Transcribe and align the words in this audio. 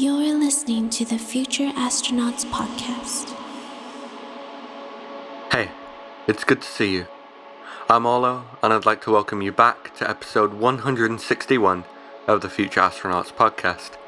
You're 0.00 0.38
listening 0.38 0.90
to 0.90 1.04
the 1.04 1.18
Future 1.18 1.70
Astronauts 1.70 2.44
Podcast. 2.44 3.34
Hey, 5.50 5.72
it's 6.28 6.44
good 6.44 6.62
to 6.62 6.68
see 6.68 6.94
you. 6.94 7.08
I'm 7.90 8.06
Orlo, 8.06 8.44
and 8.62 8.72
I'd 8.72 8.86
like 8.86 9.02
to 9.02 9.10
welcome 9.10 9.42
you 9.42 9.50
back 9.50 9.96
to 9.96 10.08
episode 10.08 10.54
161 10.54 11.82
of 12.28 12.42
the 12.42 12.48
Future 12.48 12.80
Astronauts 12.80 13.32
Podcast. 13.32 13.98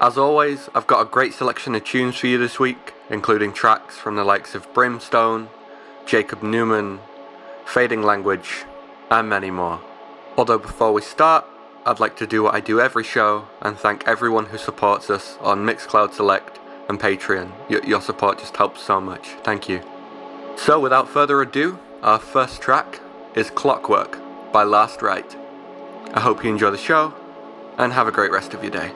As 0.00 0.16
always, 0.16 0.70
I've 0.74 0.86
got 0.86 1.02
a 1.02 1.10
great 1.10 1.34
selection 1.34 1.74
of 1.74 1.84
tunes 1.84 2.16
for 2.16 2.26
you 2.26 2.38
this 2.38 2.58
week, 2.58 2.94
including 3.10 3.52
tracks 3.52 3.98
from 3.98 4.16
the 4.16 4.24
likes 4.24 4.54
of 4.54 4.72
Brimstone, 4.72 5.50
Jacob 6.06 6.42
Newman, 6.42 7.00
Fading 7.66 8.02
Language, 8.02 8.64
and 9.10 9.28
many 9.28 9.50
more. 9.50 9.82
Although 10.38 10.56
before 10.56 10.94
we 10.94 11.02
start, 11.02 11.44
I'd 11.86 12.00
like 12.00 12.16
to 12.16 12.26
do 12.26 12.42
what 12.42 12.54
I 12.54 12.60
do 12.60 12.80
every 12.80 13.04
show 13.04 13.46
and 13.60 13.76
thank 13.76 14.08
everyone 14.08 14.46
who 14.46 14.56
supports 14.56 15.10
us 15.10 15.36
on 15.40 15.66
Mixcloud 15.66 16.14
Select 16.14 16.58
and 16.88 16.98
Patreon. 16.98 17.52
Y- 17.68 17.80
your 17.86 18.00
support 18.00 18.38
just 18.38 18.56
helps 18.56 18.80
so 18.82 19.00
much. 19.00 19.28
Thank 19.42 19.68
you. 19.68 19.82
So, 20.56 20.80
without 20.80 21.08
further 21.08 21.42
ado, 21.42 21.78
our 22.02 22.18
first 22.18 22.62
track 22.62 23.00
is 23.34 23.50
Clockwork 23.50 24.18
by 24.52 24.62
Last 24.62 25.02
Right. 25.02 25.36
I 26.14 26.20
hope 26.20 26.42
you 26.42 26.50
enjoy 26.50 26.70
the 26.70 26.78
show 26.78 27.12
and 27.76 27.92
have 27.92 28.08
a 28.08 28.12
great 28.12 28.30
rest 28.30 28.54
of 28.54 28.62
your 28.62 28.72
day. 28.72 28.92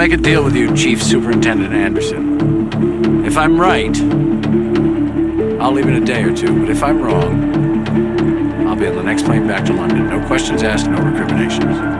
Make 0.00 0.12
a 0.12 0.16
deal 0.16 0.42
with 0.42 0.56
you, 0.56 0.74
Chief 0.74 1.02
Superintendent 1.02 1.74
Anderson. 1.74 3.22
If 3.26 3.36
I'm 3.36 3.60
right, 3.60 3.94
I'll 5.60 5.72
leave 5.72 5.88
in 5.88 6.02
a 6.02 6.06
day 6.06 6.22
or 6.22 6.34
two, 6.34 6.58
but 6.58 6.70
if 6.70 6.82
I'm 6.82 7.02
wrong, 7.02 8.66
I'll 8.66 8.76
be 8.76 8.86
on 8.86 8.96
the 8.96 9.02
next 9.02 9.26
plane 9.26 9.46
back 9.46 9.66
to 9.66 9.74
London. 9.74 10.08
No 10.08 10.26
questions 10.26 10.62
asked, 10.62 10.86
no 10.86 11.02
recriminations. 11.02 11.99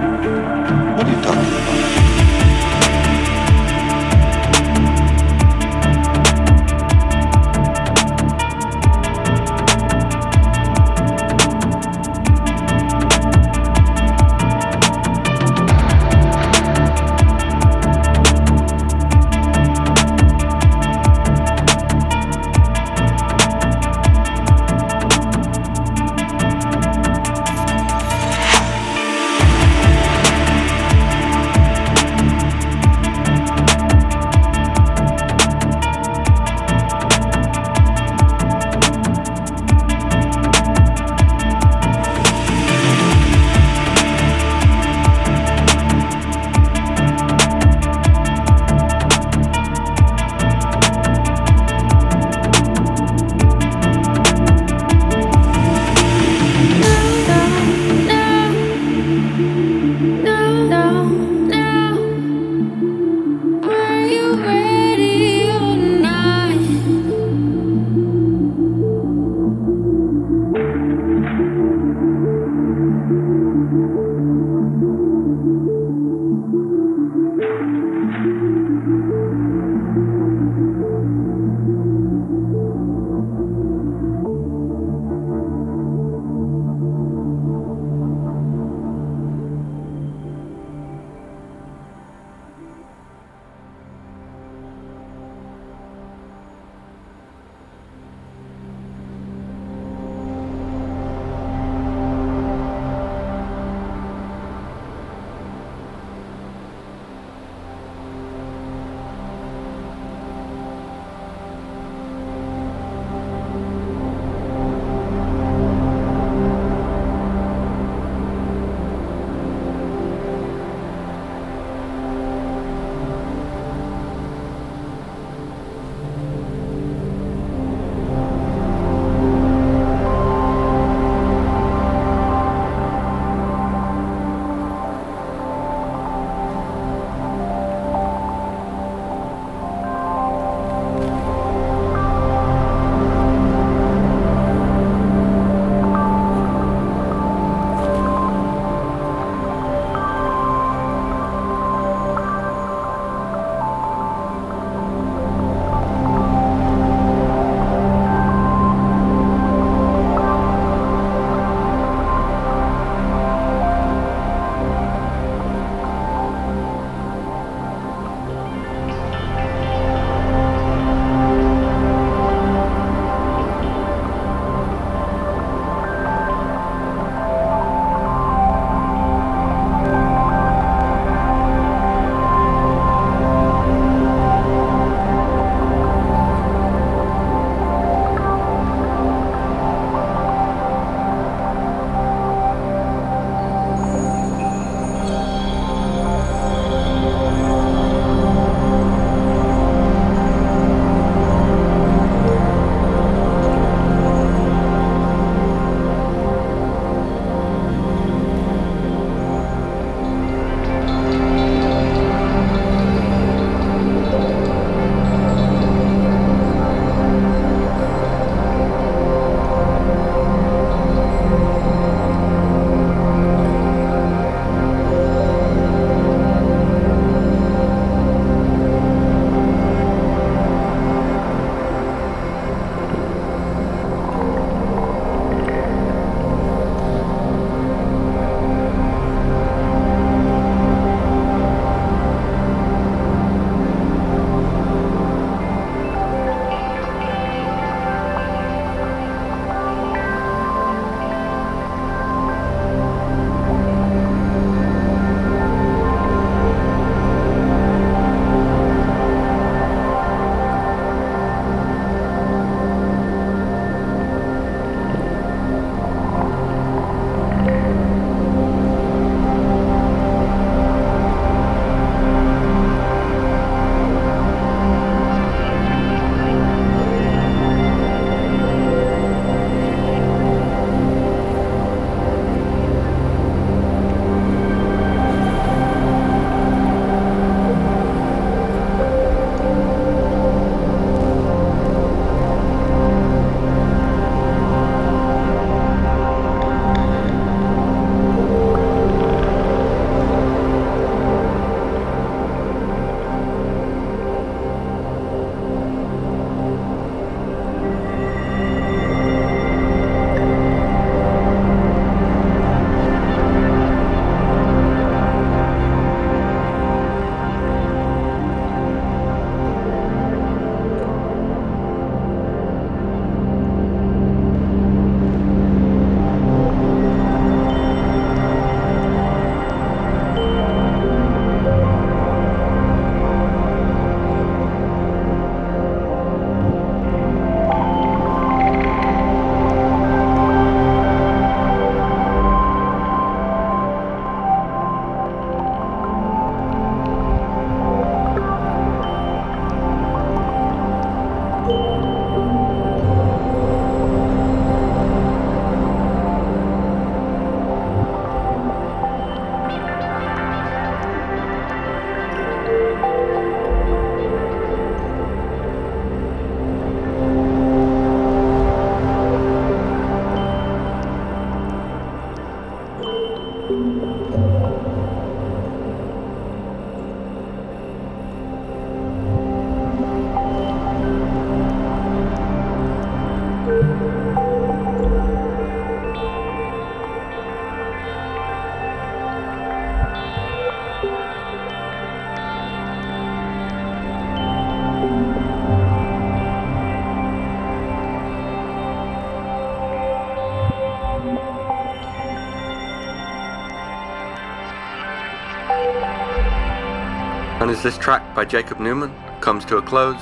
As 407.61 407.64
this 407.74 407.76
track 407.76 408.14
by 408.14 408.24
Jacob 408.24 408.58
Newman 408.58 408.90
comes 409.20 409.44
to 409.44 409.58
a 409.58 409.62
close, 409.62 410.00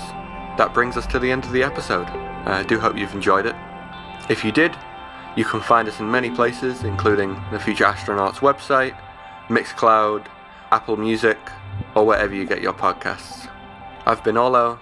that 0.59 0.73
brings 0.73 0.97
us 0.97 1.09
to 1.09 1.19
the 1.19 1.29
end 1.29 1.43
of 1.45 1.51
the 1.51 1.65
episode. 1.65 2.07
I 2.47 2.63
do 2.63 2.79
hope 2.79 2.97
you've 2.97 3.15
enjoyed 3.15 3.47
it. 3.47 3.57
If 4.31 4.45
you 4.45 4.53
did, 4.53 4.77
you 5.35 5.45
can 5.45 5.61
find 5.61 5.89
us 5.89 5.99
in 5.99 6.09
many 6.09 6.31
places, 6.31 6.85
including 6.85 7.37
the 7.51 7.59
Future 7.59 7.83
Astronauts 7.83 8.37
website, 8.37 8.97
Mixcloud, 9.49 10.27
Apple 10.71 10.97
Music, 10.97 11.39
or 11.97 12.07
wherever 12.07 12.33
you 12.33 12.47
get 12.47 12.63
your 12.63 12.75
podcasts. 12.75 13.51
I've 14.07 14.23
been 14.23 14.37
Olo. 14.37 14.79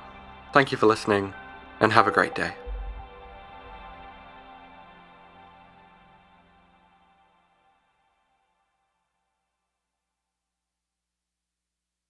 Thank 0.53 0.71
you 0.71 0.77
for 0.77 0.85
listening, 0.85 1.33
and 1.81 1.95
have 1.95 2.07
a 2.07 2.11
great 2.13 2.35
day. 2.35 2.57